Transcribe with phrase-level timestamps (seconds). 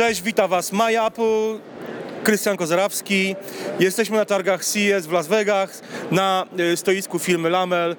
[0.00, 1.58] Cześć, witam Was Maja Apple,
[2.22, 3.36] Krystian Kozarawski.
[3.80, 7.96] Jesteśmy na targach CES w Las Vegas na e, stoisku firmy Lamel, e,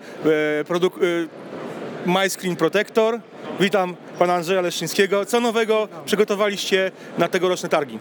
[0.63, 3.19] produk- e, My Screen Protector.
[3.59, 5.25] Witam Pana Andrzeja Leszczyńskiego.
[5.25, 7.99] Co nowego przygotowaliście na tegoroczne targi?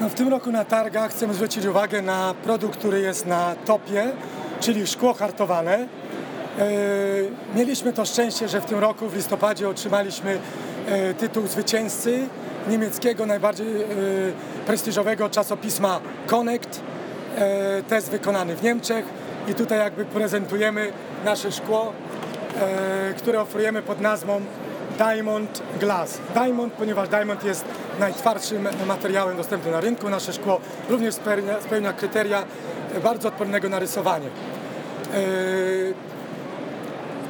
[0.00, 4.12] No, w tym roku na targach chcemy zwrócić uwagę na produkt, który jest na topie,
[4.60, 5.88] czyli szkło hartowane.
[7.54, 10.38] Mieliśmy to szczęście, że w tym roku w listopadzie otrzymaliśmy
[11.18, 12.28] tytuł zwycięzcy
[12.68, 13.86] niemieckiego najbardziej e,
[14.66, 16.80] prestiżowego czasopisma Connect.
[17.36, 19.04] E, Test wykonany w Niemczech
[19.48, 20.92] i tutaj jakby prezentujemy
[21.24, 21.92] nasze szkło,
[22.60, 24.40] e, które oferujemy pod nazwą
[24.98, 26.18] Diamond Glass.
[26.34, 27.64] Diamond, ponieważ diamond jest
[28.00, 30.10] najtwardszym materiałem dostępnym na rynku.
[30.10, 32.44] Nasze szkło również spełnia, spełnia kryteria
[33.02, 34.28] bardzo odpornego na rysowanie.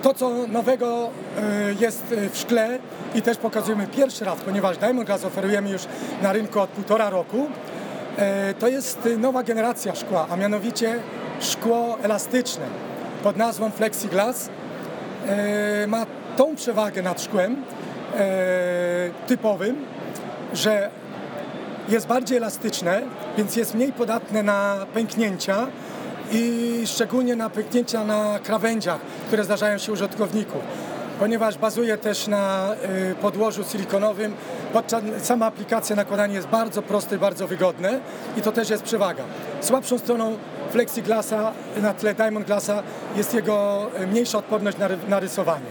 [0.02, 2.78] To, co nowego e, jest e, w szkle
[3.14, 5.82] i też pokazujemy pierwszy raz, ponieważ Diamond Glass oferujemy już
[6.22, 7.46] na rynku od półtora roku,
[8.18, 10.98] e, to jest nowa generacja szkła, a mianowicie
[11.40, 12.64] szkło elastyczne
[13.22, 14.48] pod nazwą Flexiglass.
[15.88, 17.64] Ma tą przewagę nad szkłem
[19.26, 19.84] typowym,
[20.52, 20.90] że
[21.88, 23.02] jest bardziej elastyczne,
[23.36, 25.66] więc jest mniej podatne na pęknięcia
[26.32, 30.62] i szczególnie na pęknięcia na krawędziach, które zdarzają się użytkowników.
[31.18, 32.74] Ponieważ bazuje też na
[33.12, 34.34] y, podłożu silikonowym,
[34.72, 38.00] podczas, sama aplikacja nakładanie jest bardzo proste bardzo wygodne
[38.36, 39.24] i to też jest przewaga.
[39.60, 40.36] Słabszą stroną
[40.70, 42.82] Flexiglassa na tle Diamond Glassa
[43.16, 45.66] jest jego y, mniejsza odporność na, na rysowanie.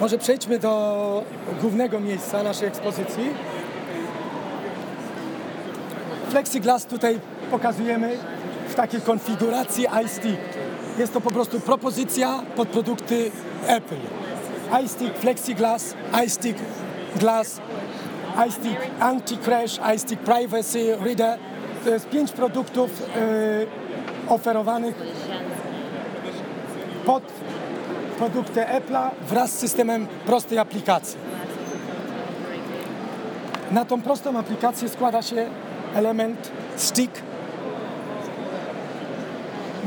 [0.00, 1.24] Może przejdźmy do
[1.60, 3.30] głównego miejsca naszej ekspozycji.
[6.30, 7.20] Flexiglass tutaj
[7.50, 8.18] pokazujemy
[8.74, 10.42] takiej konfiguracji iStick.
[10.98, 13.30] Jest to po prostu propozycja pod produkty
[13.66, 13.96] Apple.
[14.84, 15.94] iStick Flexiglass,
[16.26, 16.58] iStick
[17.16, 17.60] Glass,
[18.48, 21.38] iStick Anti-Crash, iStick Privacy Reader.
[21.84, 24.94] To jest pięć produktów e, oferowanych
[27.06, 27.22] pod
[28.18, 31.18] produkty Apple'a wraz z systemem prostej aplikacji.
[33.70, 35.46] Na tą prostą aplikację składa się
[35.94, 37.22] element stick,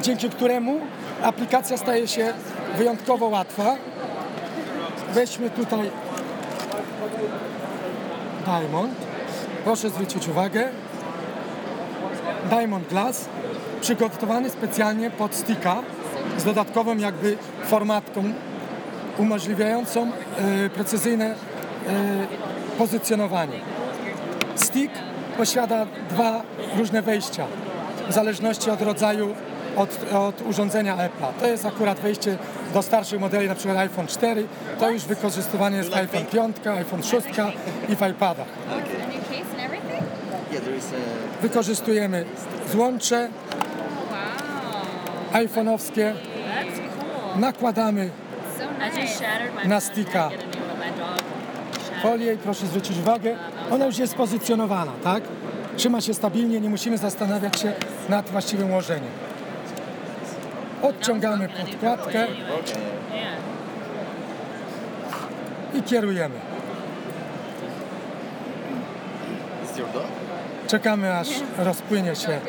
[0.02, 0.80] dzięki któremu
[1.24, 2.34] aplikacja staje się
[2.78, 3.76] wyjątkowo łatwa.
[5.14, 5.92] Weźmy tutaj
[8.46, 8.94] Diamond.
[9.64, 10.70] Proszę zwrócić uwagę.
[12.50, 13.26] Diamond Glass
[13.82, 15.84] przygotowany specjalnie pod sticka
[16.38, 18.24] z dodatkową jakby formatką
[19.18, 21.36] umożliwiającą e, precyzyjne e,
[22.78, 23.60] pozycjonowanie.
[24.56, 24.94] Stick
[25.38, 26.42] posiada dwa
[26.78, 27.48] różne wejścia
[28.10, 29.36] w zależności od rodzaju,
[29.78, 31.28] od, od urządzenia Apple'a.
[31.40, 32.38] To jest akurat wejście
[32.74, 34.48] do starszych modeli, na przykład iPhone 4.
[34.80, 37.28] To już wykorzystywane jest iPhone 5, iPhone 6
[37.90, 38.48] i w iPadach.
[41.42, 42.26] Wykorzystujemy
[42.72, 43.30] złącze
[45.34, 45.44] Wow.
[45.44, 46.14] iPhone'owskie,
[47.36, 48.10] nakładamy
[49.66, 50.30] Na phone sticka.
[50.30, 50.80] trying to get a new one.
[50.80, 51.08] My dog
[51.74, 52.02] shattered.
[52.02, 53.36] folię i proszę zwrócić uwagę,
[53.72, 55.24] ona już jest pozycjonowana, tak?
[55.78, 57.74] Trzyma się stabilnie, nie musimy zastanawiać się
[58.10, 59.10] nad właściwym ułożeniem.
[60.82, 62.28] Odciągamy podkładkę
[65.74, 66.36] i kierujemy.
[70.68, 71.28] Czekamy aż
[71.58, 72.40] rozpłynie się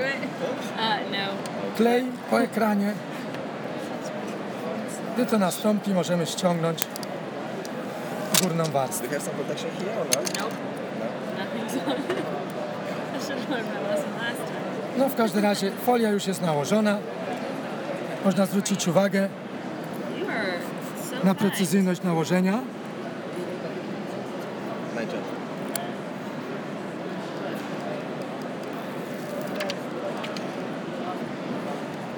[1.76, 2.92] klej po ekranie.
[5.14, 6.86] Gdy to nastąpi, możemy ściągnąć
[8.42, 9.08] górną warstwę.
[9.08, 9.20] Time.
[14.98, 16.98] No w każdym razie folia już jest nałożona.
[18.24, 19.28] Można zwrócić uwagę
[21.24, 22.60] na precyzyjność nałożenia.
[24.94, 25.24] Nice job.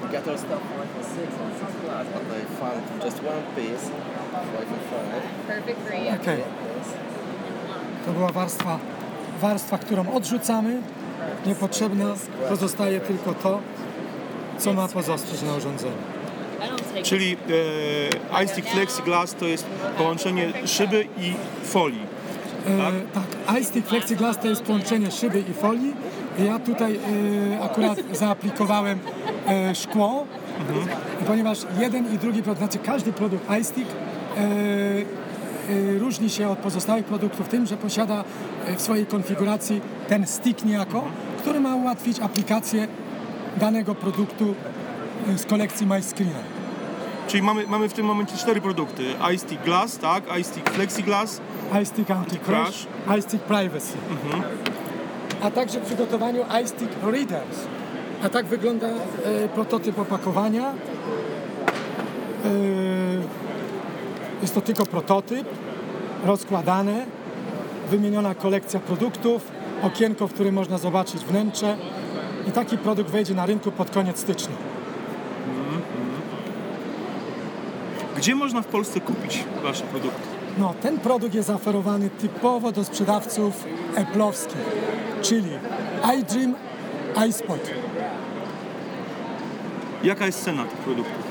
[0.03, 3.43] We got our stuff for iPhone 6 and 6 Plus, but I found just one
[3.57, 5.47] piece for iPhone 5.
[5.47, 6.11] Perfect for you.
[6.23, 6.89] Okej, Yes.
[8.07, 8.79] to była warstwa,
[9.41, 10.83] warstwa, którą odrzucamy.
[11.47, 12.15] Niepotrzebna
[12.49, 13.61] pozostaje tylko to,
[14.61, 15.97] co ma pozostać na urządzeniu.
[17.03, 17.37] Czyli
[18.41, 19.67] e, iStick Flexiglass to jest
[19.99, 21.33] połączenie szyby i
[21.65, 22.03] folii.
[22.67, 25.95] E, tak, iStick Flexiglass to jest połączenie szyby i folii.
[26.39, 28.99] Ja tutaj e, akurat zaaplikowałem
[29.47, 30.27] e, szkło,
[31.27, 37.05] ponieważ jeden i drugi produkt, znaczy każdy produkt iStick e, e, różni się od pozostałych
[37.05, 38.25] produktów tym, że posiada
[38.67, 41.05] e, w swojej konfiguracji ten stick niejako,
[41.39, 42.89] który ma ułatwić aplikację
[43.57, 44.55] danego produktu
[45.29, 46.39] e, z kolekcji MyScreena.
[47.27, 49.05] Czyli mamy, mamy w tym momencie cztery produkty.
[49.35, 50.25] iStick Glass, tak?
[50.41, 51.41] iStick Flexiglass.
[51.83, 52.87] iStick Anti-Crash,
[53.49, 53.93] Privacy.
[55.43, 57.59] A także w przygotowaniu iStick Readers.
[58.25, 60.69] A tak wygląda e, prototyp opakowania.
[60.69, 60.75] E,
[64.43, 65.49] jest to tylko prototyp,
[66.25, 67.07] rozkładane,
[67.91, 69.43] wymieniona kolekcja produktów,
[69.83, 71.77] okienko, w którym można zobaczyć wnętrze
[72.49, 74.55] i taki produkt wejdzie na rynku pod koniec stycznia.
[78.17, 80.21] Gdzie można w Polsce kupić wasze produkty?
[80.59, 83.65] No, ten produkt jest zaoferowany typowo do sprzedawców
[83.97, 84.57] Apple'owskich,
[85.23, 85.51] czyli
[86.19, 86.55] iDream,
[87.29, 87.71] iSpot.
[90.05, 91.31] Jaka jest cena tych produktów?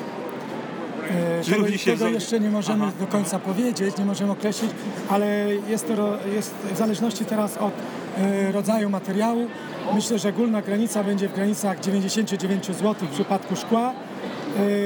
[1.09, 2.93] E, Tego, tego jeszcze nie możemy Aha.
[2.99, 4.71] do końca powiedzieć, nie możemy określić,
[5.09, 7.71] ale jest to jest w zależności teraz od
[8.17, 9.47] e, rodzaju materiału.
[9.93, 13.93] Myślę, że górna granica będzie w granicach 99 zł w przypadku szkła.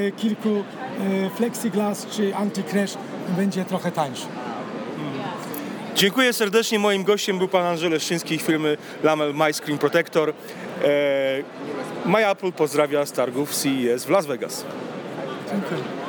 [0.07, 2.97] E, Kilku e, Flexiglass czy Anti-Crash
[3.37, 4.25] będzie trochę tańszy.
[5.95, 6.79] Dziękuję serdecznie.
[6.79, 10.29] Moim gościem był pan Andrzej Leszczyński z firmy Lamel My Screen Protector.
[10.29, 10.33] E,
[12.05, 14.65] My Apple pozdrawia z targów CES w Las Vegas.
[15.51, 16.02] Dziękuję.